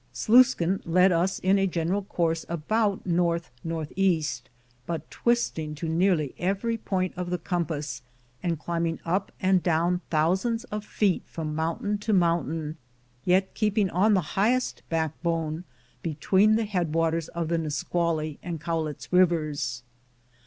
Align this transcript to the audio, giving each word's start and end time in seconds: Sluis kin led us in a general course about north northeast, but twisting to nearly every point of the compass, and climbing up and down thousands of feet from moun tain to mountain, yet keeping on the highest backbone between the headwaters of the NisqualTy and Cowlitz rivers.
Sluis 0.15 0.55
kin 0.57 0.81
led 0.83 1.11
us 1.11 1.37
in 1.37 1.59
a 1.59 1.67
general 1.67 2.01
course 2.01 2.43
about 2.49 3.05
north 3.05 3.51
northeast, 3.63 4.49
but 4.87 5.11
twisting 5.11 5.75
to 5.75 5.87
nearly 5.87 6.33
every 6.39 6.75
point 6.75 7.13
of 7.15 7.29
the 7.29 7.37
compass, 7.37 8.01
and 8.41 8.57
climbing 8.57 8.99
up 9.05 9.31
and 9.39 9.61
down 9.61 10.01
thousands 10.09 10.63
of 10.73 10.83
feet 10.83 11.21
from 11.27 11.53
moun 11.53 11.77
tain 11.83 11.97
to 11.99 12.13
mountain, 12.13 12.77
yet 13.25 13.53
keeping 13.53 13.91
on 13.91 14.15
the 14.15 14.21
highest 14.33 14.81
backbone 14.89 15.65
between 16.01 16.55
the 16.55 16.65
headwaters 16.65 17.27
of 17.27 17.47
the 17.49 17.57
NisqualTy 17.57 18.39
and 18.41 18.59
Cowlitz 18.59 19.13
rivers. 19.13 19.83